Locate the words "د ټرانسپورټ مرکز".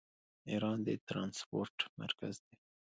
0.85-2.35